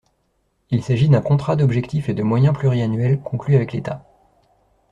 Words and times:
Il 0.71 0.81
s'agit 0.83 1.09
d'un 1.09 1.21
contrat 1.21 1.55
d'objectifs 1.55 2.09
et 2.09 2.15
de 2.15 2.23
moyens 2.23 2.57
pluriannuel 2.57 3.19
conclu 3.21 3.55
avec 3.55 3.71
l'État. 3.71 4.03